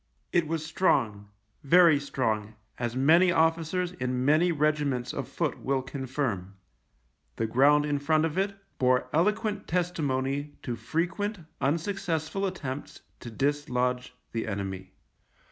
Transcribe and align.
It 0.33 0.47
was 0.47 0.65
strong, 0.65 1.29
very 1.63 1.99
strong, 1.99 2.55
as 2.79 2.95
many 2.95 3.31
officers 3.31 3.91
in 3.91 4.25
many 4.25 4.51
regiments 4.51 5.13
of 5.13 5.27
foot 5.27 5.59
will 5.59 5.83
confirm. 5.83 6.55
The 7.35 7.45
ground 7.45 7.85
in 7.85 7.99
front 7.99 8.25
of 8.25 8.35
it 8.35 8.55
bore 8.79 9.09
eloquent 9.13 9.67
testimony 9.67 10.55
to 10.63 10.75
frequent 10.75 11.37
unsuccessful 11.61 12.47
attempts 12.47 13.01
to 13.19 13.29
dislodge 13.29 14.15
the 14.31 14.47
enemy. 14.47 14.93